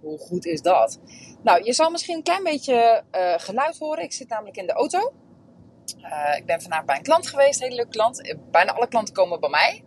[0.00, 0.98] Hoe goed is dat?
[1.42, 4.04] Nou, je zal misschien een klein beetje uh, geluid horen.
[4.04, 5.12] Ik zit namelijk in de auto.
[5.98, 8.36] Uh, ik ben vandaag bij een klant geweest, een hele leuke klant.
[8.50, 9.84] Bijna alle klanten komen bij mij.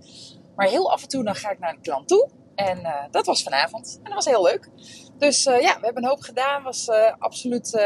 [0.56, 2.30] Maar heel af en toe dan ga ik naar een klant toe.
[2.56, 3.96] En dat was vanavond.
[3.98, 4.70] En dat was heel leuk.
[5.18, 6.64] Dus ja, we hebben een hoop gedaan.
[6.64, 7.86] Was absoluut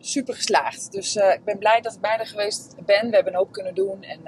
[0.00, 0.92] super geslaagd.
[0.92, 3.08] Dus ik ben blij dat ik bij geweest ben.
[3.08, 4.02] We hebben een hoop kunnen doen.
[4.02, 4.20] En,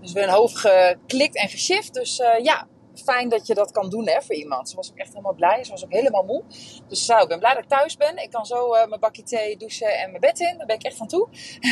[0.00, 1.94] dus we hebben een hoop geklikt en geshift.
[1.94, 2.66] Dus ja,
[3.02, 4.68] fijn dat je dat kan doen hè, voor iemand.
[4.68, 5.64] Ze was ook echt helemaal blij.
[5.64, 6.42] Ze was ook helemaal moe.
[6.88, 8.16] Dus zo, ik ben blij dat ik thuis ben.
[8.16, 10.58] Ik kan zo uh, mijn bakje thee, douchen en mijn bed in.
[10.58, 11.28] Daar ben ik echt van toe.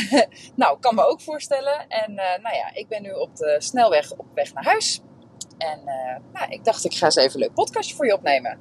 [0.55, 1.87] nou, kan me ook voorstellen.
[1.87, 5.01] En uh, nou ja, ik ben nu op de snelweg op weg naar huis.
[5.57, 8.59] En uh, nou, ik dacht, ik ga eens even een leuk podcastje voor je opnemen.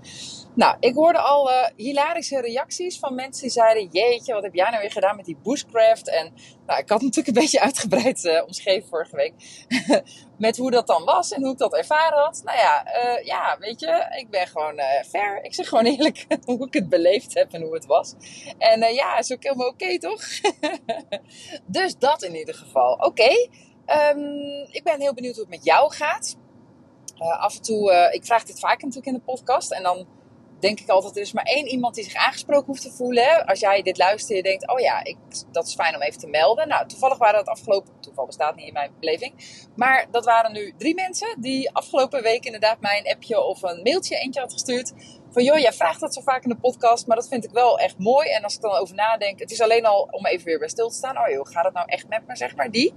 [0.55, 4.71] Nou, ik hoorde al uh, hilarische reacties van mensen die zeiden: Jeetje, wat heb jij
[4.71, 6.09] nou weer gedaan met die bushcraft?
[6.09, 6.33] En
[6.67, 9.35] nou, ik had natuurlijk een beetje uitgebreid uh, omschreven vorige week.
[10.39, 12.41] met hoe dat dan was en hoe ik dat ervaren had.
[12.45, 15.45] Nou ja, uh, ja weet je, ik ben gewoon fair.
[15.45, 18.15] Ik zeg gewoon eerlijk hoe ik het beleefd heb en hoe het was.
[18.59, 20.23] En ja, is ook helemaal oké, okay, toch?
[21.67, 22.93] dus dat in ieder geval.
[22.93, 23.49] Oké,
[24.15, 26.37] um, ik ben heel benieuwd hoe het met jou gaat.
[27.19, 29.73] af en toe, ik vraag dit vaak natuurlijk in de podcast.
[29.73, 30.07] En dan
[30.61, 33.47] denk ik altijd, er is maar één iemand die zich aangesproken hoeft te voelen.
[33.47, 35.17] Als jij dit luistert je denkt, oh ja, ik,
[35.53, 36.69] dat is fijn om even te melden.
[36.69, 39.33] Nou, toevallig waren dat afgelopen, toeval bestaat niet in mijn beleving.
[39.77, 43.83] Maar dat waren nu drie mensen die afgelopen week inderdaad mij een appje of een
[43.83, 44.93] mailtje eentje had gestuurd
[45.35, 47.79] van joh, jij vraagt dat zo vaak in de podcast, maar dat vind ik wel
[47.79, 48.29] echt mooi.
[48.29, 50.89] En als ik dan over nadenk, het is alleen al om even weer bij stil
[50.89, 51.19] te staan.
[51.19, 52.95] Oh joh, gaat het nou echt met me, zeg maar, die.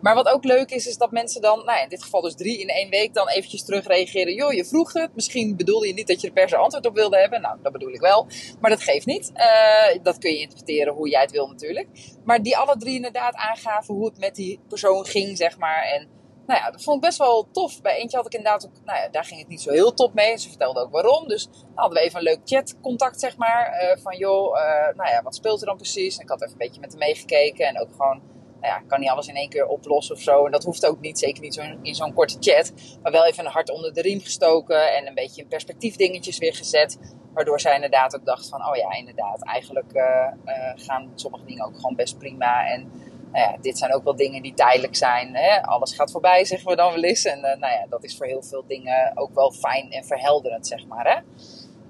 [0.00, 2.34] Maar wat ook leuk is, is dat mensen dan, nou ja, in dit geval dus
[2.34, 4.34] drie in één week, dan eventjes terug reageren.
[4.34, 5.14] Joh, je vroeg het.
[5.14, 7.40] Misschien bedoelde je niet dat je er per se antwoord op wilde hebben.
[7.40, 8.26] Nou, dat bedoel ik wel.
[8.60, 9.32] Maar dat geeft niet.
[9.34, 11.88] Uh, dat kun je interpreteren hoe jij het wil natuurlijk.
[12.24, 15.82] Maar die alle drie inderdaad aangaven hoe het met die persoon ging, zeg maar.
[15.82, 16.17] En
[16.48, 17.82] nou ja, dat vond ik best wel tof.
[17.82, 20.14] Bij eentje had ik inderdaad ook, nou ja, daar ging het niet zo heel top
[20.14, 20.36] mee.
[20.36, 21.28] Ze vertelde ook waarom.
[21.28, 23.82] Dus hadden we even een leuk chatcontact, zeg maar.
[23.82, 26.16] Uh, van joh, uh, nou ja, wat speelt er dan precies?
[26.16, 27.66] En ik had even een beetje met hem meegekeken.
[27.66, 28.22] En ook gewoon,
[28.60, 30.44] nou ja, ik kan niet alles in één keer oplossen of zo.
[30.44, 32.72] En dat hoeft ook niet, zeker niet zo in, zo'n korte chat.
[33.02, 34.96] Maar wel even een hart onder de riem gestoken.
[34.96, 36.98] En een beetje in perspectief dingetjes weer gezet.
[37.32, 40.26] Waardoor zij inderdaad ook dacht van, oh ja, inderdaad, eigenlijk uh,
[40.74, 42.66] gaan sommige dingen ook gewoon best prima.
[42.66, 42.90] En
[43.32, 45.36] nou ja, dit zijn ook wel dingen die tijdelijk zijn.
[45.36, 45.62] Hè?
[45.62, 47.24] Alles gaat voorbij, zeggen we dan wel eens.
[47.24, 50.66] En uh, nou ja, dat is voor heel veel dingen ook wel fijn en verhelderend,
[50.66, 51.14] zeg maar.
[51.14, 51.20] Hè?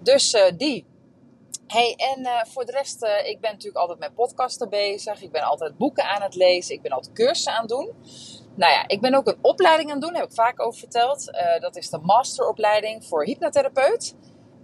[0.03, 0.87] Dus uh, die.
[1.67, 5.23] Hey, en uh, voor de rest, ik ben natuurlijk altijd met podcasten bezig.
[5.23, 6.75] Ik ben altijd boeken aan het lezen.
[6.75, 7.93] Ik ben altijd cursussen aan het doen.
[8.55, 11.33] Nou ja, ik ben ook een opleiding aan het doen, heb ik vaak over verteld.
[11.61, 14.15] dat is de masteropleiding voor hypnotherapeut.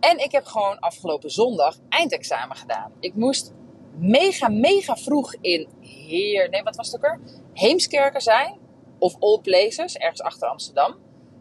[0.01, 2.93] En ik heb gewoon afgelopen zondag eindexamen gedaan.
[3.01, 3.53] Ik moest
[3.97, 7.21] mega, mega vroeg in Heer, nee, wat was het ook er?
[7.53, 8.59] Heemskerken zijn.
[8.99, 10.97] Of All Places, ergens achter Amsterdam.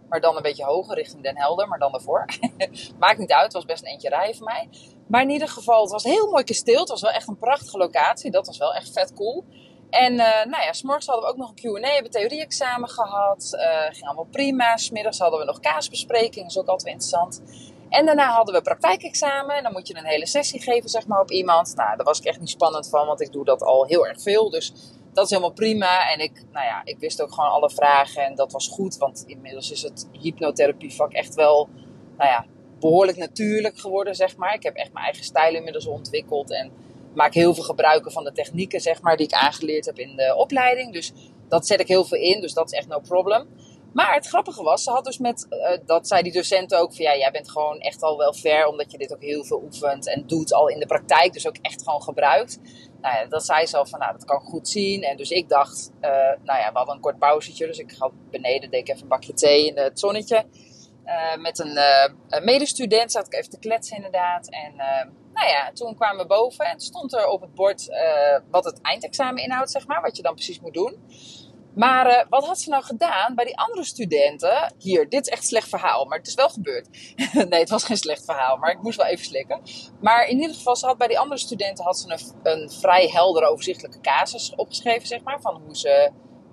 [0.09, 2.25] Maar dan een beetje hoger richting Den Helder, maar dan daarvoor.
[3.00, 4.69] Maakt niet uit, het was best een eentje rijden voor mij.
[5.08, 6.80] Maar in ieder geval, het was heel mooi kasteel.
[6.80, 8.31] Het was wel echt een prachtige locatie.
[8.31, 9.44] Dat was wel echt vet cool.
[9.90, 13.50] En uh, nou ja, s'morgens hadden we ook nog een Q&A, hebben theorie-examen gehad.
[13.53, 14.78] Uh, ging allemaal prima.
[14.78, 17.42] Smiddags hadden we nog kaasbespreking, dat is ook altijd interessant.
[17.94, 19.56] En daarna hadden we praktijkexamen.
[19.56, 21.76] En dan moet je een hele sessie geven zeg maar, op iemand.
[21.76, 24.22] Nou, daar was ik echt niet spannend van, want ik doe dat al heel erg
[24.22, 24.50] veel.
[24.50, 24.74] Dus
[25.14, 26.12] dat is helemaal prima.
[26.12, 28.98] En ik, nou ja, ik wist ook gewoon alle vragen en dat was goed.
[28.98, 31.70] Want inmiddels is het hypnotherapievak echt wel
[32.18, 32.46] nou ja,
[32.80, 34.54] behoorlijk natuurlijk geworden, zeg maar.
[34.54, 36.52] Ik heb echt mijn eigen stijl inmiddels ontwikkeld.
[36.52, 36.72] En
[37.14, 40.36] maak heel veel gebruiken van de technieken, zeg maar, die ik aangeleerd heb in de
[40.38, 40.94] opleiding.
[40.94, 41.14] Dus
[41.48, 43.48] dat zet ik heel veel in, dus dat is echt no problem.
[43.94, 47.06] Maar het grappige was, ze had dus met, uh, dat zei die docent ook, van
[47.06, 50.07] ja, jij bent gewoon echt al wel ver, omdat je dit ook heel veel oefent
[50.07, 52.60] en doet al in de praktijk, dus ook echt gewoon gebruikt.
[53.01, 55.04] Nou ja, dat zei ze al van, nou, dat kan goed zien.
[55.04, 56.10] En dus ik dacht, uh,
[56.44, 59.07] nou ja, we hadden een kort pauzetje, dus ik ga beneden, deed ik even een
[59.07, 60.45] bakje thee in het zonnetje.
[61.06, 61.78] Uh, met een,
[62.30, 64.50] een, medestudent zat ik even te kletsen inderdaad.
[64.50, 64.75] En
[65.34, 67.90] nou ja, toen kwamen we boven en stond er op het bord
[68.51, 70.98] wat het eindexamen inhoudt, zeg maar, wat je dan precies moet doen.
[71.75, 74.74] Maar uh, wat had ze nou gedaan bij die andere studenten?
[74.78, 76.88] Hier, dit is echt een slecht verhaal, maar het is wel gebeurd.
[77.50, 79.62] nee, het was geen slecht verhaal, maar ik moest wel even slikken.
[80.02, 83.08] Maar in ieder geval, ze had bij die andere studenten had ze een, een vrij
[83.08, 85.42] heldere, overzichtelijke casus opgeschreven, zeg maar.
[85.42, 86.12] Van hoe ze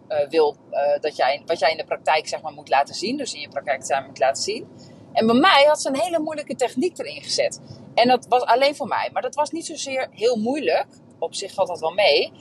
[0.08, 3.16] uh, wil uh, dat jij, wat jij in de praktijk zeg maar, moet laten zien.
[3.16, 4.68] Dus in je praktijk moet laten zien.
[5.12, 7.60] En bij mij had ze een hele moeilijke techniek erin gezet.
[7.94, 9.10] En dat was alleen voor mij.
[9.12, 10.86] Maar dat was niet zozeer heel moeilijk.
[11.18, 12.32] Op zich valt dat wel mee.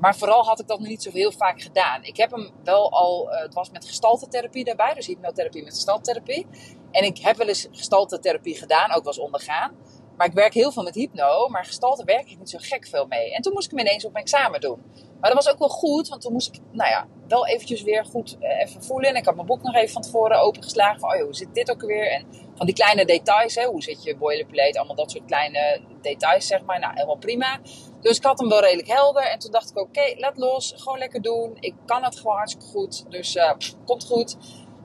[0.00, 2.04] Maar vooral had ik dat nog niet zo heel vaak gedaan.
[2.04, 6.46] Ik heb hem wel al, uh, het was met gestaltetherapie daarbij, dus hypnotherapie met gestaltetherapie.
[6.90, 9.74] En ik heb wel eens gestaltetherapie gedaan, ook wel eens ondergaan.
[10.16, 13.06] Maar ik werk heel veel met hypno, maar gestalte werk ik niet zo gek veel
[13.06, 13.34] mee.
[13.34, 14.82] En toen moest ik hem ineens op mijn examen doen.
[15.20, 18.04] Maar dat was ook wel goed, want toen moest ik, nou ja, wel eventjes weer
[18.04, 19.10] goed uh, even voelen.
[19.10, 21.70] En ik had mijn boek nog even van tevoren opengeslagen van, oh hoe zit dit
[21.70, 22.10] ook weer?
[22.10, 26.46] En van die kleine details, hè, hoe zit je boilerplate, allemaal dat soort kleine details,
[26.46, 26.78] zeg maar.
[26.78, 27.60] Nou, helemaal prima.
[28.06, 29.22] Dus ik had hem wel redelijk helder.
[29.22, 31.56] En toen dacht ik, oké, laat los, gewoon lekker doen.
[31.60, 34.36] Ik kan het gewoon hartstikke goed, dus pff, komt goed.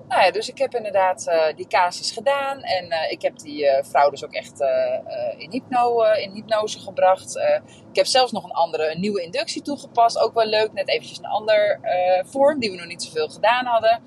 [0.07, 2.61] Nou ja, dus ik heb inderdaad uh, die casus gedaan.
[2.61, 4.59] En uh, ik heb die vrouw dus ook echt
[5.37, 7.35] in, hypno, in hypnose gebracht.
[7.89, 10.17] ik heb zelfs nog een andere, een nieuwe inductie toegepast.
[10.17, 11.79] Ook wel leuk, net eventjes een ander
[12.25, 14.01] vorm die we nog niet zoveel gedaan hadden.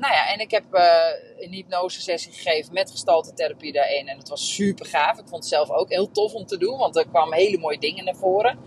[0.00, 0.64] Nou ja, en ik heb
[1.38, 4.08] een hypnose sessie gegeven met gestaltetherapie daarin.
[4.08, 5.18] En het was super gaaf.
[5.18, 7.78] Ik vond het zelf ook heel tof om te doen, want er kwamen hele mooie
[7.78, 8.58] dingen naar voren.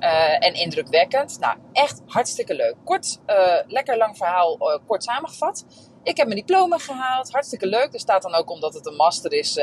[0.00, 1.38] Uh, en indrukwekkend.
[1.40, 2.74] Nou, echt hartstikke leuk.
[2.84, 3.18] Kort,
[3.66, 5.64] lekker lang verhaal, kort samengevat.
[6.02, 7.92] Ik heb mijn diploma gehaald, hartstikke leuk.
[7.92, 9.58] Er staat dan ook omdat het een master is,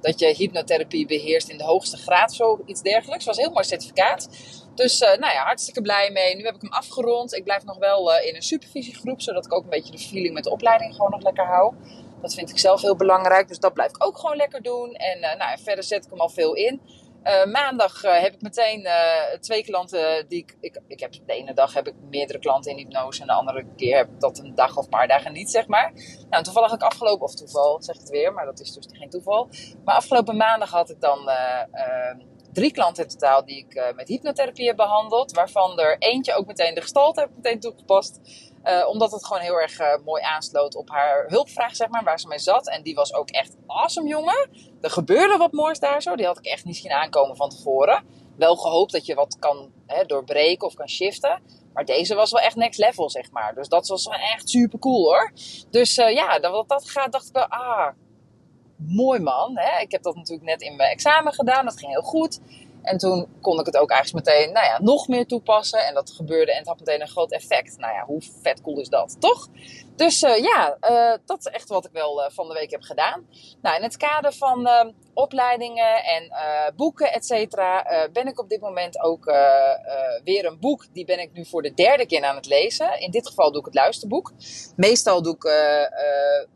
[0.00, 3.24] dat je hypnotherapie beheerst in de hoogste graad, zoiets dergelijks.
[3.24, 4.28] was een heel mooi certificaat.
[4.74, 6.36] Dus nou ja, hartstikke blij mee.
[6.36, 7.34] Nu heb ik hem afgerond.
[7.34, 10.44] Ik blijf nog wel in een supervisiegroep, zodat ik ook een beetje de feeling met
[10.44, 11.74] de opleiding gewoon nog lekker hou.
[12.20, 14.94] Dat vind ik zelf heel belangrijk, dus dat blijf ik ook gewoon lekker doen.
[14.94, 16.80] En nou, verder zet ik hem al veel in.
[17.52, 18.88] Maandag heb ik meteen
[19.40, 21.00] twee klanten die ik, ik, ik.
[21.00, 23.20] heb de ene dag heb ik meerdere klanten in hypnose.
[23.20, 25.66] En de andere keer heb ik dat een dag of een paar dagen niet, zeg
[25.66, 25.92] maar.
[26.30, 29.48] Nou, toevallig ik afgelopen, of toeval, zeg het weer, maar dat is dus geen toeval.
[29.84, 31.30] Maar afgelopen maandag had ik dan
[32.54, 35.32] drie klanten in totaal die ik met hypnotherapie heb behandeld.
[35.32, 38.20] Waarvan er eentje ook meteen de gestalte heb meteen toegepast.
[38.64, 42.20] Uh, omdat het gewoon heel erg uh, mooi aansloot op haar hulpvraag, zeg maar, waar
[42.20, 42.68] ze mee zat.
[42.68, 44.50] En die was ook echt awesome, jongen.
[44.80, 46.16] Er gebeurde wat moois daar zo.
[46.16, 48.04] Die had ik echt niet zien aankomen van tevoren.
[48.36, 51.42] Wel gehoopt dat je wat kan hè, doorbreken of kan shiften.
[51.72, 53.54] Maar deze was wel echt next level, zeg maar.
[53.54, 55.32] Dus dat was wel echt super cool, hoor.
[55.70, 57.92] Dus ja, dat, dat gaat, dacht ik wel, ah,
[58.76, 59.52] mooi man.
[59.58, 59.80] Hè?
[59.80, 61.64] Ik heb dat natuurlijk net in mijn examen gedaan.
[61.64, 62.40] Dat ging heel goed.
[62.84, 65.86] En toen kon ik het ook eigenlijk meteen, nou ja, nog meer toepassen.
[65.86, 67.78] En dat gebeurde en het had meteen een groot effect.
[67.78, 69.48] Nou ja, hoe vet cool is dat, toch?
[69.96, 72.82] Dus uh, ja, uh, dat is echt wat ik wel uh, van de week heb
[72.82, 73.26] gedaan.
[73.62, 74.68] Nou, in het kader van
[75.14, 76.32] opleidingen en
[76.76, 79.24] boeken, et cetera, ben ik op dit moment ook
[80.24, 80.86] weer een boek.
[80.92, 83.00] Die ben ik nu voor de derde keer aan het lezen.
[83.00, 84.32] In dit geval doe ik het luisterboek.
[84.76, 85.42] Meestal doe ik,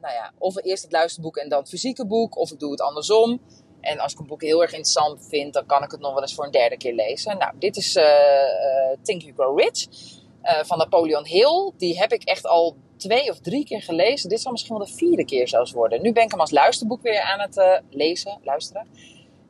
[0.01, 2.37] nou ja, of eerst het luisterboek en dan het fysieke boek.
[2.37, 3.41] Of ik doe het andersom.
[3.81, 6.23] En als ik een boek heel erg interessant vind, dan kan ik het nog wel
[6.23, 7.39] eens voor een derde keer lezen.
[7.39, 9.87] Nou, dit is uh, uh, Think You Grow Rich
[10.43, 11.73] uh, van Napoleon Hill.
[11.77, 14.29] Die heb ik echt al twee of drie keer gelezen.
[14.29, 16.03] Dit zal misschien wel de vierde keer zelfs worden.
[16.03, 18.87] Nu ben ik hem als luisterboek weer aan het lezen, luisteren.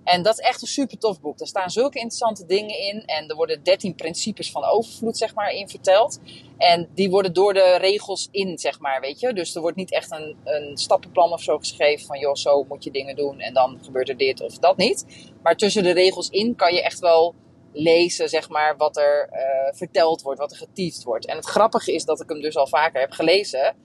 [0.09, 1.39] En dat is echt een super tof boek.
[1.39, 3.03] Daar staan zulke interessante dingen in.
[3.05, 6.19] En er worden 13 principes van overvloed, zeg maar, in verteld.
[6.57, 9.33] En die worden door de regels in, zeg maar, weet je.
[9.33, 12.85] Dus er wordt niet echt een, een stappenplan of zo geschreven van, joh, zo moet
[12.85, 15.05] je dingen doen en dan gebeurt er dit of dat niet.
[15.43, 17.35] Maar tussen de regels in kan je echt wel
[17.73, 21.27] lezen, zeg maar, wat er uh, verteld wordt, wat er geteased wordt.
[21.27, 23.77] En het grappige is dat ik hem dus al vaker heb gelezen.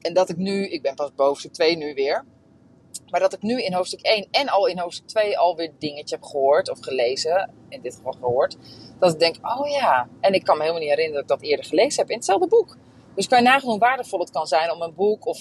[0.00, 2.24] En dat ik nu, ik ben pas boven 2 nu weer
[3.06, 6.24] maar dat ik nu in hoofdstuk 1 en al in hoofdstuk 2 alweer dingetje heb
[6.24, 8.56] gehoord of gelezen, in dit geval gehoord,
[8.98, 11.50] dat ik denk, oh ja, en ik kan me helemaal niet herinneren dat ik dat
[11.50, 12.76] eerder gelezen heb in hetzelfde boek.
[13.14, 15.38] Dus kan je nagaan hoe waardevol het kan zijn om een boek of,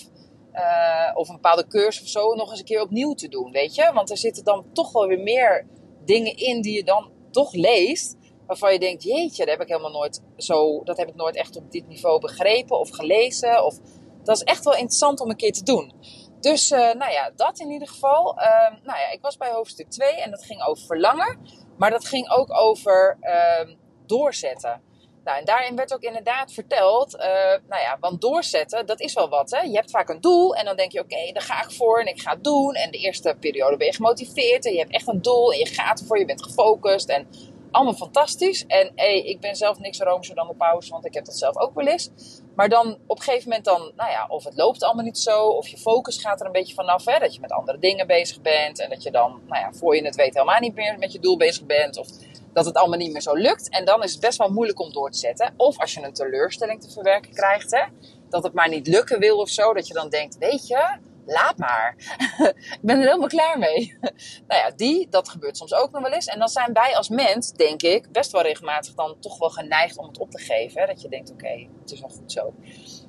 [0.54, 3.76] uh, of een bepaalde cursus of zo nog eens een keer opnieuw te doen, weet
[3.76, 3.92] je?
[3.94, 5.68] Want er zitten dan toch wel weer meer
[6.06, 9.92] dingen in die je dan toch leest, waarvan je denkt, jeetje, dat heb ik helemaal
[9.92, 13.66] nooit zo, dat heb ik nooit echt op dit niveau begrepen of gelezen.
[13.66, 13.80] Of,
[14.24, 15.92] dat is echt wel interessant om een keer te doen.
[16.40, 18.40] Dus uh, nou ja, dat in ieder geval.
[18.40, 18.44] Uh,
[18.84, 21.40] nou ja, ik was bij hoofdstuk 2 en dat ging over verlangen.
[21.78, 23.76] Maar dat ging ook over uh,
[24.06, 24.82] doorzetten.
[25.28, 27.30] Nou, en daarin werd ook inderdaad verteld, eh,
[27.68, 29.52] nou ja, want doorzetten, dat is wel wat.
[29.52, 29.62] Hè?
[29.62, 32.00] Je hebt vaak een doel en dan denk je, oké, okay, daar ga ik voor
[32.00, 32.74] en ik ga het doen.
[32.74, 35.66] En de eerste periode ben je gemotiveerd en je hebt echt een doel en je
[35.66, 37.28] gaat ervoor, je bent gefocust en
[37.72, 38.66] allemaal fantastisch.
[38.66, 41.58] En hey, ik ben zelf niks roomser dan de pauze, want ik heb dat zelf
[41.58, 42.12] ook wel eens.
[42.58, 45.48] Maar dan op een gegeven moment dan, nou ja, of het loopt allemaal niet zo,
[45.48, 48.42] of je focus gaat er een beetje vanaf, hè, dat je met andere dingen bezig
[48.42, 51.12] bent en dat je dan, nou ja, voor je het weet helemaal niet meer met
[51.12, 52.08] je doel bezig bent, of
[52.54, 53.70] dat het allemaal niet meer zo lukt.
[53.70, 55.54] En dan is het best wel moeilijk om door te zetten.
[55.58, 57.84] Of als je een teleurstelling te verwerken krijgt, hè,
[58.30, 60.98] dat het maar niet lukken wil of zo, dat je dan denkt, weet je,
[61.28, 61.96] laat maar.
[62.54, 63.98] ik ben er helemaal klaar mee.
[64.48, 66.26] nou ja, die, dat gebeurt soms ook nog wel eens.
[66.26, 69.98] En dan zijn wij als mens, denk ik, best wel regelmatig dan toch wel geneigd
[69.98, 70.88] om het op te geven.
[70.88, 72.54] Dat je denkt, oké, het is wel goed zo.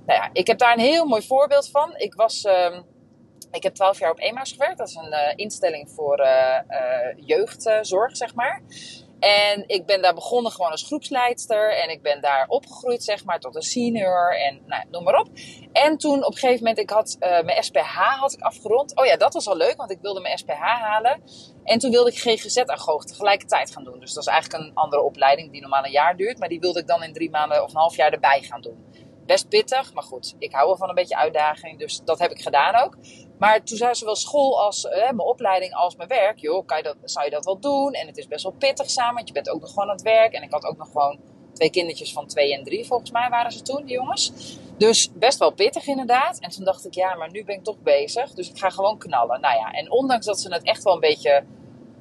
[0.07, 1.97] Nou ja, ik heb daar een heel mooi voorbeeld van.
[1.97, 2.45] Ik was...
[2.45, 2.85] Um,
[3.51, 4.79] Ik heb twaalf jaar op EMA's gewerkt.
[4.79, 8.63] Dat is een uh, instelling voor uh, uh, jeugdzorg, zeg maar.
[9.19, 11.77] En ik ben daar begonnen gewoon als groepsleidster.
[11.77, 14.37] En ik ben daar opgegroeid, zeg maar, tot een senior.
[14.37, 15.29] En nou, noem maar op.
[15.73, 18.97] En toen op een gegeven moment, ik had uh, mijn SPH had ik afgerond.
[18.97, 21.23] Oh ja, dat was al leuk, want ik wilde mijn SPH halen.
[21.65, 24.01] En toen wilde ik GGZ-agoog tegelijkertijd gaan doen.
[24.01, 26.39] Dus dat is eigenlijk een andere opleiding die normaal een jaar duurt.
[26.39, 28.87] Maar die wilde ik dan in drie maanden of een half jaar erbij gaan doen.
[29.29, 30.35] Best pittig, maar goed.
[30.39, 32.97] Ik hou wel van een beetje uitdaging, dus dat heb ik gedaan ook.
[33.39, 36.83] Maar toen zei zowel school als uh, mijn opleiding als mijn werk, joh, kan je
[36.83, 37.93] dat, zou je dat wel doen?
[37.93, 40.03] En het is best wel pittig samen, want je bent ook nog gewoon aan het
[40.03, 40.33] werk.
[40.33, 41.19] En ik had ook nog gewoon
[41.53, 44.33] twee kindertjes van twee en drie, volgens mij waren ze toen, die jongens.
[44.77, 46.39] Dus best wel pittig inderdaad.
[46.39, 48.99] En toen dacht ik, ja, maar nu ben ik toch bezig, dus ik ga gewoon
[48.99, 49.41] knallen.
[49.41, 51.45] Nou ja, en ondanks dat ze het echt wel een beetje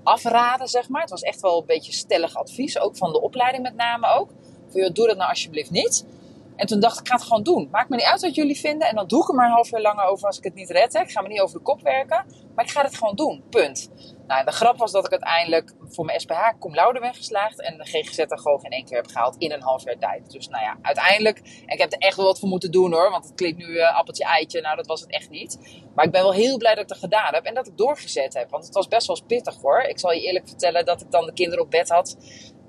[0.04, 1.02] afraden, zeg maar.
[1.02, 4.30] Het was echt wel een beetje stellig advies, ook van de opleiding met name ook.
[4.68, 6.06] Van, joh, doe dat nou alsjeblieft niet.
[6.58, 7.68] En toen dacht ik, ik ga het gewoon doen.
[7.72, 8.88] Maakt me niet uit wat jullie vinden.
[8.88, 10.70] En dan doe ik er maar een half jaar langer over als ik het niet
[10.70, 10.94] red.
[10.94, 12.26] Ik ga me niet over de kop werken.
[12.56, 13.44] Maar ik ga het gewoon doen.
[13.50, 13.92] Punt.
[14.28, 17.62] Nou, de grap was dat ik uiteindelijk voor mijn SPH cum laude ben geslaagd.
[17.62, 20.32] En de GGZ gewoon in één keer heb gehaald in een half jaar tijd.
[20.32, 21.38] Dus nou ja, uiteindelijk.
[21.38, 23.10] En ik heb er echt wel wat voor moeten doen hoor.
[23.10, 24.62] Want het klinkt nu uh, appeltje eitje.
[24.62, 25.82] Nou, dat was het echt niet.
[25.96, 27.44] Maar ik ben wel heel blij dat ik het gedaan heb.
[27.44, 28.50] En dat ik doorgezet heb.
[28.50, 29.82] Want het was best wel pittig hoor.
[29.82, 32.18] Ik zal je eerlijk vertellen dat ik dan de kinderen op bed had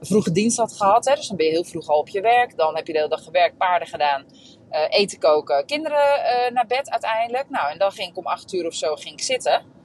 [0.01, 1.05] vroege dienst had gehad.
[1.05, 2.57] Hè, dus dan ben je heel vroeg al op je werk.
[2.57, 4.25] Dan heb je de hele dag gewerkt, paarden gedaan,
[4.71, 7.51] uh, eten koken, kinderen uh, naar bed uiteindelijk.
[7.51, 9.77] Nou, en dan ging ik om acht uur of zo ging ik zitten.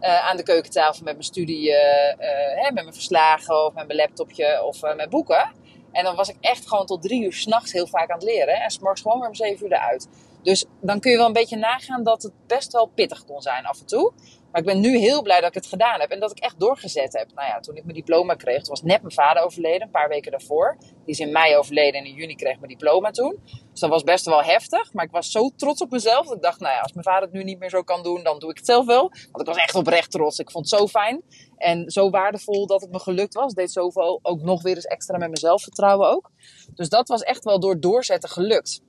[0.00, 4.64] Uh, aan de keukentafel met mijn studie, hè, met mijn verslagen of met mijn laptopje
[4.64, 5.52] of met boeken.
[5.92, 8.60] En dan was ik echt gewoon tot drie uur s'nachts heel vaak aan het leren.
[8.60, 10.08] En s'morgens gewoon weer om zeven uur eruit.
[10.42, 13.66] Dus dan kun je wel een beetje nagaan dat het best wel pittig kon zijn
[13.66, 14.12] af en toe.
[14.52, 16.60] Maar ik ben nu heel blij dat ik het gedaan heb en dat ik echt
[16.60, 17.28] doorgezet heb.
[17.34, 20.08] Nou ja, toen ik mijn diploma kreeg, toen was net mijn vader overleden, een paar
[20.08, 20.76] weken daarvoor.
[20.80, 23.38] Die is in mei overleden en in juni kreeg ik mijn diploma toen.
[23.70, 26.42] Dus dat was best wel heftig, maar ik was zo trots op mezelf dat ik
[26.42, 28.50] dacht, nou ja, als mijn vader het nu niet meer zo kan doen, dan doe
[28.50, 29.08] ik het zelf wel.
[29.08, 30.38] Want ik was echt oprecht trots.
[30.38, 31.22] Ik vond het zo fijn
[31.56, 33.54] en zo waardevol dat het me gelukt was.
[33.54, 36.30] Deed zoveel ook nog weer eens extra met mijn zelfvertrouwen ook.
[36.74, 38.80] Dus dat was echt wel door doorzetten gelukt.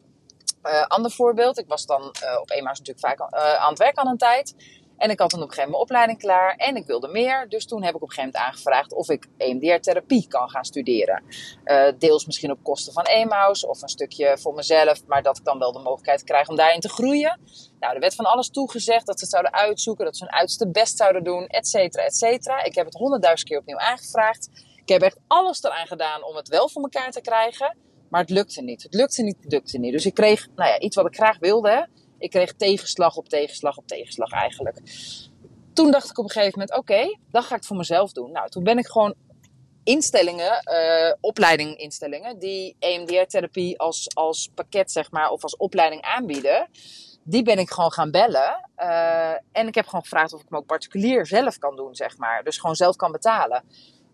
[0.63, 3.97] Uh, ander voorbeeld, ik was dan uh, op eenmaal natuurlijk vaak uh, aan het werk
[3.97, 4.55] aan een tijd.
[5.01, 7.50] En ik had dan op een gegeven moment mijn opleiding klaar en ik wilde meer.
[7.50, 11.24] Dus toen heb ik op een gegeven moment aangevraagd of ik EMDR-therapie kan gaan studeren.
[11.65, 15.05] Uh, deels misschien op kosten van EMAUS of een stukje voor mezelf.
[15.05, 17.39] Maar dat ik dan wel de mogelijkheid krijg om daarin te groeien.
[17.79, 20.70] Nou, er werd van alles toegezegd dat ze het zouden uitzoeken, dat ze hun uiterste
[20.70, 22.63] best zouden doen, et cetera, et cetera.
[22.63, 24.50] Ik heb het honderdduizend keer opnieuw aangevraagd.
[24.75, 27.77] Ik heb echt alles eraan gedaan om het wel voor elkaar te krijgen.
[28.10, 28.84] Maar het lukte niet.
[28.84, 29.91] Het lukte niet, het lukte niet.
[29.91, 31.88] Dus ik kreeg nou ja, iets wat ik graag wilde.
[32.21, 34.77] Ik kreeg tegenslag op tegenslag op tegenslag eigenlijk.
[35.73, 38.31] Toen dacht ik op een gegeven moment, oké, dan ga ik het voor mezelf doen.
[38.31, 39.13] Nou, toen ben ik gewoon
[39.83, 46.69] instellingen, uh, opleidinginstellingen, die EMDR-therapie als, als pakket, zeg maar, of als opleiding aanbieden.
[47.23, 48.69] Die ben ik gewoon gaan bellen.
[48.77, 52.17] Uh, en ik heb gewoon gevraagd of ik hem ook particulier zelf kan doen, zeg
[52.17, 52.43] maar.
[52.43, 53.63] Dus gewoon zelf kan betalen.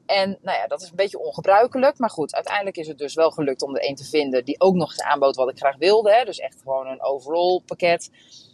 [0.07, 1.97] En nou ja, dat is een beetje ongebruikelijk.
[1.97, 4.75] Maar goed, uiteindelijk is het dus wel gelukt om er een te vinden die ook
[4.75, 6.13] nog eens aanbood wat ik graag wilde.
[6.13, 6.23] Hè.
[6.23, 8.09] Dus echt gewoon een overall pakket.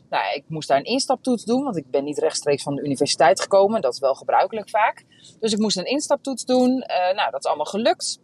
[0.09, 3.41] Nou, ik moest daar een instaptoets doen, want ik ben niet rechtstreeks van de universiteit
[3.41, 3.81] gekomen.
[3.81, 5.05] Dat is wel gebruikelijk vaak.
[5.39, 6.69] Dus ik moest een instaptoets doen.
[6.69, 8.19] Uh, nou, dat is allemaal gelukt.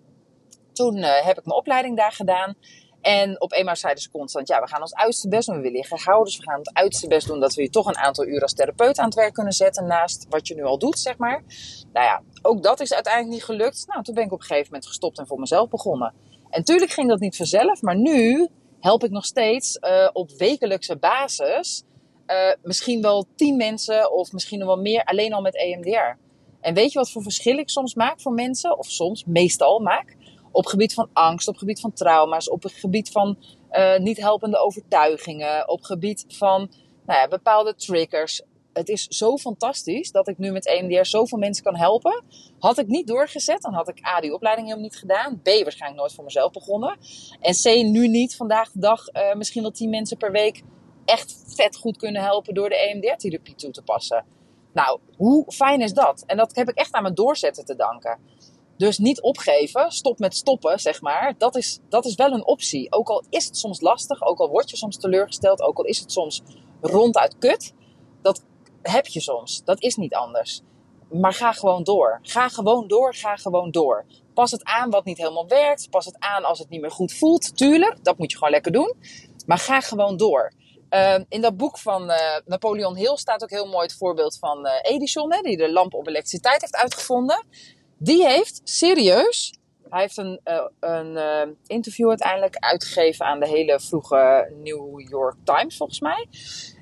[0.73, 2.55] Toen uh, heb ik mijn opleiding daar gedaan.
[3.01, 5.55] En op eenmaal zeiden ze constant, ja, we gaan ons uiterste best doen.
[5.55, 7.97] We willen je dus we gaan het uiterste best doen dat we je toch een
[7.97, 10.99] aantal uren als therapeut aan het werk kunnen zetten naast wat je nu al doet,
[10.99, 11.43] zeg maar.
[11.93, 13.83] Nou ja, ook dat is uiteindelijk niet gelukt.
[13.87, 16.13] Nou, toen ben ik op een gegeven moment gestopt en voor mezelf begonnen.
[16.49, 18.47] En tuurlijk ging dat niet vanzelf, maar nu
[18.79, 21.83] help ik nog steeds uh, op wekelijkse basis
[22.27, 26.17] uh, misschien wel tien mensen of misschien nog wel meer alleen al met EMDR.
[26.61, 28.77] En weet je wat voor verschil ik soms maak voor mensen?
[28.77, 30.15] Of soms, meestal maak?
[30.51, 33.37] Op gebied van angst, op gebied van trauma's, op het gebied van
[33.71, 36.71] uh, niet helpende overtuigingen, op gebied van
[37.05, 38.41] nou ja, bepaalde triggers.
[38.73, 42.23] Het is zo fantastisch dat ik nu met EMDR zoveel mensen kan helpen.
[42.59, 45.39] Had ik niet doorgezet, dan had ik A, die opleiding helemaal niet gedaan.
[45.41, 46.97] B, waarschijnlijk nooit voor mezelf begonnen.
[47.39, 50.63] En C, nu niet vandaag de dag uh, misschien wel 10 mensen per week
[51.05, 54.25] echt vet goed kunnen helpen door de EMDR-therapie toe te passen.
[54.73, 56.23] Nou, hoe fijn is dat?
[56.25, 58.19] En dat heb ik echt aan mijn doorzetten te danken.
[58.79, 61.35] Dus niet opgeven, stop met stoppen, zeg maar.
[61.37, 62.91] Dat is, dat is wel een optie.
[62.91, 65.99] Ook al is het soms lastig, ook al word je soms teleurgesteld, ook al is
[65.99, 66.41] het soms
[66.81, 67.73] ronduit kut.
[68.21, 68.45] Dat
[68.81, 69.63] heb je soms.
[69.63, 70.61] Dat is niet anders.
[71.11, 72.19] Maar ga gewoon door.
[72.21, 74.05] Ga gewoon door, ga gewoon door.
[74.33, 75.89] Pas het aan wat niet helemaal werkt.
[75.89, 77.57] Pas het aan als het niet meer goed voelt.
[77.57, 78.93] Tuurlijk, dat moet je gewoon lekker doen.
[79.45, 80.53] Maar ga gewoon door.
[80.89, 84.65] Uh, in dat boek van uh, Napoleon Hill staat ook heel mooi het voorbeeld van
[84.65, 87.45] uh, Edison, hè, die de lamp op elektriciteit heeft uitgevonden.
[88.01, 89.53] Die heeft serieus,
[89.89, 95.35] hij heeft een, uh, een uh, interview uiteindelijk uitgegeven aan de hele vroege New York
[95.43, 96.27] Times volgens mij.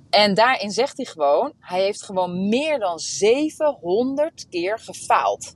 [0.09, 5.55] En daarin zegt hij gewoon, hij heeft gewoon meer dan 700 keer gefaald.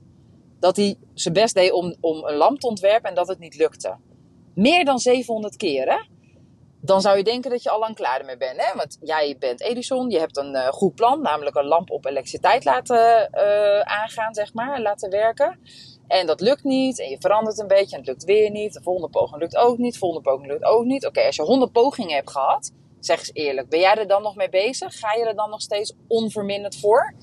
[0.60, 3.56] Dat hij zijn best deed om, om een lamp te ontwerpen en dat het niet
[3.56, 3.96] lukte.
[4.54, 6.08] Meer dan 700 keer?
[6.84, 8.62] Dan zou je denken dat je al lang klaar ermee bent.
[8.62, 8.76] Hè?
[8.76, 12.64] Want jij bent Edison, je hebt een uh, goed plan, namelijk een lamp op elektriciteit
[12.64, 15.58] laten uh, aangaan, zeg maar, laten werken.
[16.08, 17.00] En dat lukt niet.
[17.00, 18.72] En je verandert een beetje en het lukt weer niet.
[18.72, 19.92] De volgende poging lukt ook niet.
[19.92, 21.06] De volgende poging lukt ook niet.
[21.06, 23.68] Oké, als je 100 pogingen hebt gehad, zeg eens eerlijk.
[23.68, 24.98] Ben jij er dan nog mee bezig?
[24.98, 27.14] Ga je er dan nog steeds onverminderd voor?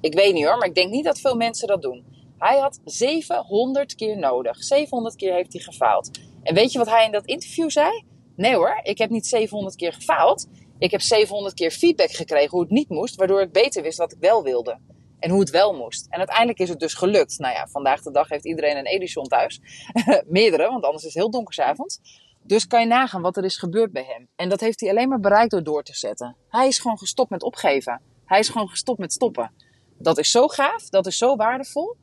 [0.00, 2.04] Ik weet niet hoor, maar ik denk niet dat veel mensen dat doen.
[2.38, 4.62] Hij had 700 keer nodig.
[4.62, 6.10] 700 keer heeft hij gefaald.
[6.42, 8.10] En weet je wat hij in dat interview zei?
[8.42, 10.46] Nee hoor, ik heb niet 700 keer gefaald.
[10.78, 14.12] Ik heb 700 keer feedback gekregen hoe het niet moest, waardoor ik beter wist wat
[14.12, 14.78] ik wel wilde.
[15.18, 16.06] En hoe het wel moest.
[16.10, 17.38] En uiteindelijk is het dus gelukt.
[17.38, 19.60] Nou ja, vandaag de dag heeft iedereen een Edison thuis.
[20.26, 22.00] Meerdere, want anders is het heel donker s'avonds.
[22.42, 24.28] Dus kan je nagaan wat er is gebeurd bij hem.
[24.36, 26.36] En dat heeft hij alleen maar bereikt door door te zetten.
[26.48, 28.02] Hij is gewoon gestopt met opgeven.
[28.24, 29.52] Hij is gewoon gestopt met stoppen.
[29.98, 31.96] Dat is zo gaaf, dat is zo waardevol.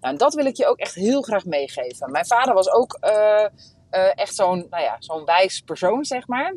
[0.00, 2.10] Nou, en dat wil ik je ook echt heel graag meegeven.
[2.10, 3.46] Mijn vader was ook uh,
[3.92, 6.56] uh, echt zo'n nou ja, zo'n wijs persoon, zeg maar.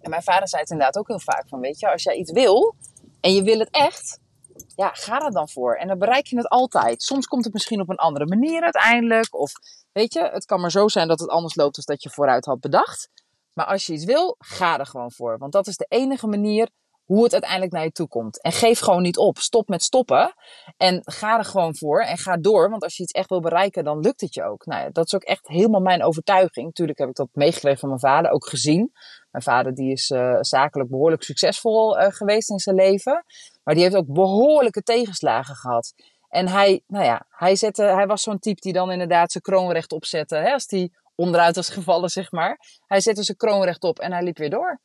[0.00, 2.32] En mijn vader zei het inderdaad ook heel vaak van, weet je, als jij iets
[2.32, 2.74] wil
[3.20, 4.20] en je wil het echt,
[4.76, 5.74] ja, ga er dan voor.
[5.74, 7.02] En dan bereik je het altijd.
[7.02, 9.34] Soms komt het misschien op een andere manier uiteindelijk.
[9.34, 9.52] Of
[9.92, 12.44] weet je, het kan maar zo zijn dat het anders loopt dan dat je vooruit
[12.44, 13.08] had bedacht.
[13.52, 15.38] Maar als je iets wil, ga er gewoon voor.
[15.38, 16.68] Want dat is de enige manier
[17.04, 18.42] hoe het uiteindelijk naar je toe komt.
[18.42, 19.38] En geef gewoon niet op.
[19.38, 20.34] Stop met stoppen.
[20.76, 22.00] En ga er gewoon voor.
[22.00, 22.70] En ga door.
[22.70, 24.66] Want als je iets echt wil bereiken, dan lukt het je ook.
[24.66, 26.74] Nou ja, dat is ook echt helemaal mijn overtuiging.
[26.74, 28.30] Tuurlijk heb ik dat meegekregen van mijn vader.
[28.30, 28.92] Ook gezien.
[29.30, 33.24] Mijn vader die is uh, zakelijk behoorlijk succesvol uh, geweest in zijn leven.
[33.64, 35.94] Maar die heeft ook behoorlijke tegenslagen gehad.
[36.28, 39.72] En hij, nou ja, hij, zette, hij was zo'n type die dan inderdaad zijn kroon
[39.72, 40.36] rechtop zette.
[40.36, 42.58] Hè, als die onderuit was gevallen, zeg maar.
[42.86, 44.80] Hij zette zijn kroon rechtop en hij liep weer door.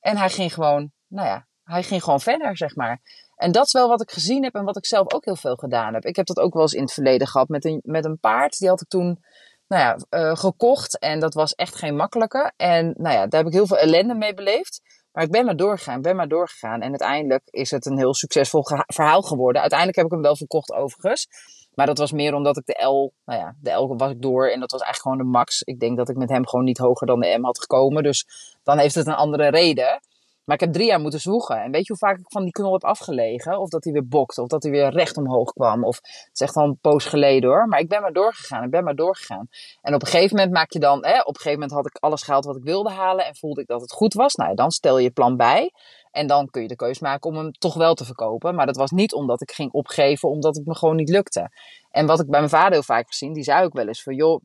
[0.00, 3.00] En hij ging gewoon, nou ja, hij ging gewoon verder, zeg maar.
[3.36, 5.56] En dat is wel wat ik gezien heb en wat ik zelf ook heel veel
[5.56, 6.04] gedaan heb.
[6.04, 8.58] Ik heb dat ook wel eens in het verleden gehad met een, met een paard.
[8.58, 9.24] Die had ik toen
[9.68, 12.52] nou ja, uh, gekocht en dat was echt geen makkelijke.
[12.56, 14.80] En nou ja, daar heb ik heel veel ellende mee beleefd.
[15.12, 16.80] Maar ik ben maar doorgegaan, ben maar doorgegaan.
[16.80, 19.60] En uiteindelijk is het een heel succesvol verhaal geworden.
[19.60, 21.26] Uiteindelijk heb ik hem wel verkocht overigens.
[21.74, 24.48] Maar dat was meer omdat ik de L, nou ja, de L was ik door
[24.48, 25.62] en dat was eigenlijk gewoon de max.
[25.62, 28.02] Ik denk dat ik met hem gewoon niet hoger dan de M had gekomen.
[28.02, 28.26] Dus
[28.62, 30.00] dan heeft het een andere reden.
[30.44, 31.62] Maar ik heb drie jaar moeten zwoegen.
[31.62, 33.58] En weet je hoe vaak ik van die knol heb afgelegen?
[33.58, 35.84] Of dat hij weer bokte, of dat hij weer recht omhoog kwam.
[35.84, 37.68] Of het echt al een poos geleden hoor.
[37.68, 39.48] Maar ik ben maar doorgegaan, ik ben maar doorgegaan.
[39.82, 41.96] En op een gegeven moment maak je dan, hè, op een gegeven moment had ik
[41.96, 43.26] alles gehaald wat ik wilde halen.
[43.26, 44.34] En voelde ik dat het goed was.
[44.34, 45.72] Nou, dan stel je plan bij.
[46.10, 48.54] En dan kun je de keus maken om hem toch wel te verkopen.
[48.54, 51.50] Maar dat was niet omdat ik ging opgeven, omdat het me gewoon niet lukte.
[51.90, 54.14] En wat ik bij mijn vader heel vaak gezien, die zei ook wel eens van
[54.14, 54.40] joh,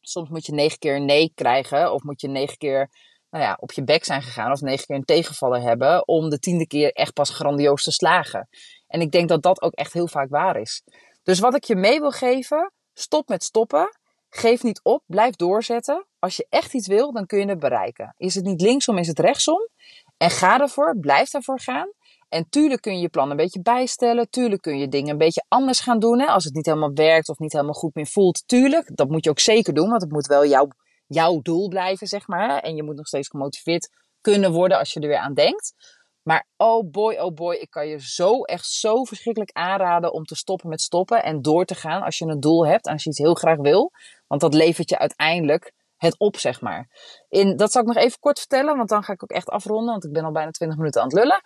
[0.00, 1.92] soms moet je negen keer nee krijgen.
[1.92, 2.90] Of moet je negen keer
[3.34, 6.38] nou ja, op je bek zijn gegaan of negen keer een tegenvaller hebben om de
[6.38, 8.48] tiende keer echt pas grandioos te slagen.
[8.86, 10.82] En ik denk dat dat ook echt heel vaak waar is.
[11.22, 13.88] Dus wat ik je mee wil geven, stop met stoppen.
[14.28, 16.06] Geef niet op, blijf doorzetten.
[16.18, 18.14] Als je echt iets wil, dan kun je het bereiken.
[18.16, 19.68] Is het niet linksom, is het rechtsom.
[20.16, 21.92] En ga ervoor, blijf ervoor gaan.
[22.28, 24.30] En tuurlijk kun je je plan een beetje bijstellen.
[24.30, 26.20] Tuurlijk kun je dingen een beetje anders gaan doen.
[26.20, 26.26] Hè?
[26.26, 28.42] Als het niet helemaal werkt of niet helemaal goed meer voelt.
[28.46, 29.88] Tuurlijk, dat moet je ook zeker doen.
[29.88, 30.68] Want het moet wel jouw
[31.06, 32.58] jouw doel blijven, zeg maar.
[32.58, 33.88] En je moet nog steeds gemotiveerd
[34.20, 35.74] kunnen worden als je er weer aan denkt.
[36.22, 40.34] Maar oh boy, oh boy, ik kan je zo echt zo verschrikkelijk aanraden om te
[40.34, 43.18] stoppen met stoppen en door te gaan als je een doel hebt als je iets
[43.18, 43.92] heel graag wil.
[44.26, 46.88] Want dat levert je uiteindelijk het op, zeg maar.
[47.28, 49.90] In, dat zal ik nog even kort vertellen, want dan ga ik ook echt afronden,
[49.90, 51.42] want ik ben al bijna 20 minuten aan het lullen.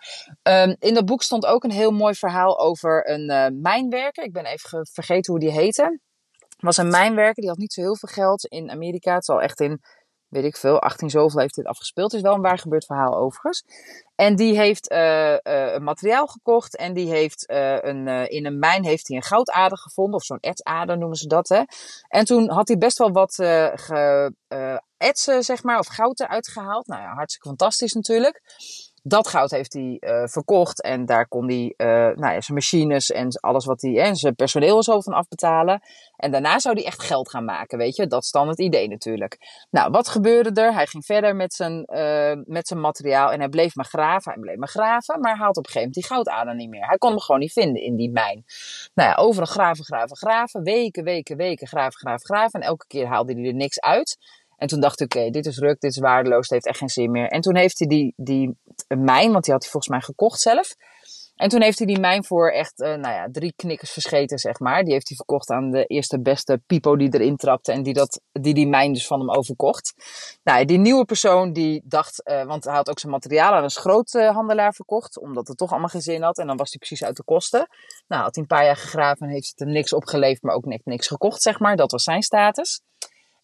[0.69, 4.23] Um, in dat boek stond ook een heel mooi verhaal over een uh, mijnwerker.
[4.23, 5.99] Ik ben even vergeten hoe die heette
[6.61, 9.13] was een mijnwerker, die had niet zo heel veel geld in Amerika.
[9.13, 9.81] Het zal echt in,
[10.27, 12.11] weet ik veel, 18 zoveel heeft dit afgespeeld.
[12.11, 13.63] Het is wel een waar gebeurd verhaal overigens.
[14.15, 18.59] En die heeft uh, uh, een materiaal gekocht en die heeft uh, een, in een
[18.59, 21.49] mijn heeft hij een goudader gevonden, of zo'n etsader noemen ze dat.
[21.49, 21.61] Hè.
[22.07, 24.33] En toen had hij best wel wat ge,
[24.97, 26.87] etsen, zeg maar, of goud eruit gehaald.
[26.87, 28.41] Nou ja, hartstikke fantastisch natuurlijk
[29.03, 33.11] dat goud heeft hij uh, verkocht en daar kon hij uh, nou ja, zijn machines
[33.11, 35.81] en alles wat hij en zijn personeel zo van afbetalen.
[36.15, 38.07] En daarna zou hij echt geld gaan maken, weet je.
[38.07, 39.37] Dat is dan het idee natuurlijk.
[39.69, 40.73] Nou, wat gebeurde er?
[40.73, 44.31] Hij ging verder met zijn, uh, met zijn materiaal en hij bleef maar graven.
[44.31, 46.87] Hij bleef maar graven, maar had op een gegeven moment die goudader niet meer.
[46.87, 48.43] Hij kon hem gewoon niet vinden in die mijn.
[48.93, 50.63] Nou ja, overal graven, graven, graven.
[50.63, 52.61] Weken, weken, weken graven, graven, graven.
[52.61, 54.17] En elke keer haalde hij er niks uit.
[54.59, 56.89] En toen dacht ik, oké, dit is ruk, dit is waardeloos, het heeft echt geen
[56.89, 57.27] zin meer.
[57.27, 60.75] En toen heeft hij die, die mijn, want die had hij volgens mij gekocht zelf.
[61.35, 64.59] En toen heeft hij die mijn voor echt, uh, nou ja, drie knikkers verscheten, zeg
[64.59, 64.83] maar.
[64.83, 68.21] Die heeft hij verkocht aan de eerste beste pipo die erin trapte en die dat,
[68.31, 69.93] die, die mijn dus van hem overkocht.
[70.43, 73.69] Nou, die nieuwe persoon die dacht, uh, want hij had ook zijn materiaal aan een
[73.69, 76.37] schroothandelaar verkocht, omdat het toch allemaal geen zin had.
[76.37, 77.67] En dan was hij precies uit de kosten.
[78.07, 81.07] Nou, had hij een paar jaar gegraven en heeft het niks opgeleverd, maar ook niks
[81.07, 81.75] gekocht, zeg maar.
[81.75, 82.81] Dat was zijn status.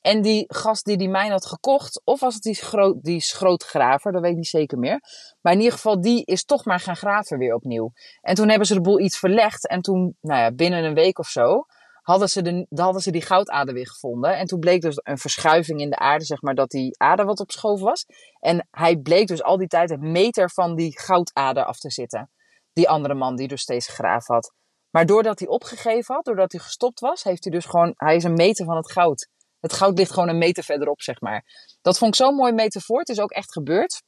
[0.05, 4.11] En die gast die die mijn had gekocht, of was het die, schroot, die schrootgraver,
[4.11, 4.99] dat weet ik niet zeker meer.
[5.41, 7.91] Maar in ieder geval, die is toch maar gaan graven weer opnieuw.
[8.21, 9.67] En toen hebben ze de boel iets verlegd.
[9.67, 11.65] En toen, nou ja, binnen een week of zo,
[12.01, 14.37] hadden ze, de, hadden ze die goudader weer gevonden.
[14.37, 17.39] En toen bleek dus een verschuiving in de aarde, zeg maar, dat die aarde wat
[17.39, 18.05] op schoof was.
[18.39, 22.29] En hij bleek dus al die tijd een meter van die goudader af te zitten.
[22.73, 24.53] Die andere man die dus steeds gegraven had.
[24.89, 28.23] Maar doordat hij opgegeven had, doordat hij gestopt was, heeft hij dus gewoon, hij is
[28.23, 29.33] een meter van het goud.
[29.65, 31.43] Het goud ligt gewoon een meter verderop, zeg maar.
[31.81, 32.99] Dat vond ik zo'n mooi metafoor.
[32.99, 34.03] Het is ook echt gebeurd.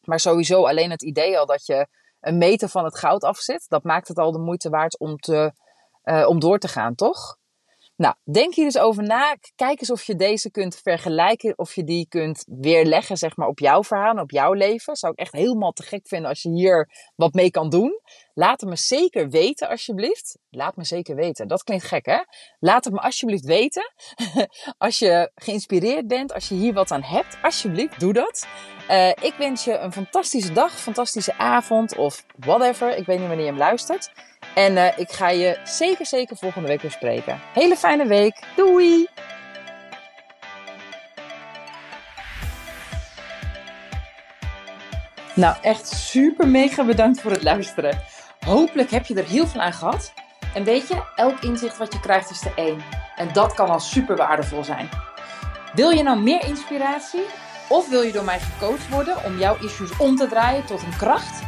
[0.00, 1.86] Maar sowieso alleen het idee al dat je
[2.20, 5.52] een meter van het goud afzet, dat maakt het al de moeite waard om, te,
[6.04, 7.37] uh, om door te gaan, toch?
[7.98, 9.36] Nou, denk hier eens over na.
[9.56, 11.58] Kijk eens of je deze kunt vergelijken.
[11.58, 14.96] Of je die kunt weerleggen, zeg maar, op jouw verhaal, op jouw leven.
[14.96, 18.00] Zou ik echt helemaal te gek vinden als je hier wat mee kan doen.
[18.34, 20.38] Laat het me zeker weten, alsjeblieft.
[20.50, 21.48] Laat me zeker weten.
[21.48, 22.18] Dat klinkt gek, hè?
[22.58, 23.92] Laat het me alsjeblieft weten.
[24.78, 28.46] als je geïnspireerd bent, als je hier wat aan hebt, alsjeblieft, doe dat.
[28.90, 32.96] Uh, ik wens je een fantastische dag, fantastische avond of whatever.
[32.96, 34.10] Ik weet niet wanneer je hem luistert.
[34.58, 37.40] En uh, ik ga je zeker, zeker volgende week weer spreken.
[37.52, 38.42] Hele fijne week.
[38.56, 39.08] Doei!
[45.34, 48.00] Nou, echt super mega bedankt voor het luisteren.
[48.46, 50.12] Hopelijk heb je er heel veel aan gehad.
[50.54, 52.82] En weet je, elk inzicht wat je krijgt is er één.
[53.16, 54.88] En dat kan al super waardevol zijn.
[55.74, 57.24] Wil je nou meer inspiratie?
[57.68, 60.96] Of wil je door mij gecoacht worden om jouw issues om te draaien tot een
[60.96, 61.47] kracht?